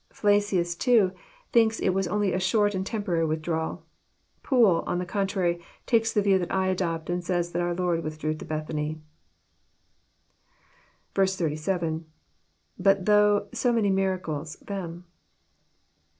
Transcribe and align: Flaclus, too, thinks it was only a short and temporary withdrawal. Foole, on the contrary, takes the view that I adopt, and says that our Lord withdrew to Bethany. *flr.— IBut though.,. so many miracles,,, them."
Flaclus, 0.11 0.73
too, 0.75 1.11
thinks 1.51 1.79
it 1.79 1.89
was 1.91 2.07
only 2.07 2.33
a 2.33 2.39
short 2.39 2.73
and 2.73 2.83
temporary 2.83 3.23
withdrawal. 3.27 3.83
Foole, 4.43 4.83
on 4.87 4.97
the 4.97 5.05
contrary, 5.05 5.61
takes 5.85 6.11
the 6.11 6.23
view 6.23 6.39
that 6.39 6.51
I 6.51 6.69
adopt, 6.69 7.07
and 7.07 7.23
says 7.23 7.51
that 7.51 7.61
our 7.61 7.75
Lord 7.75 8.01
withdrew 8.03 8.33
to 8.33 8.43
Bethany. 8.43 8.99
*flr.— 11.13 12.03
IBut 12.81 13.05
though.,. 13.05 13.47
so 13.53 13.71
many 13.71 13.91
miracles,,, 13.91 14.55
them." 14.55 15.05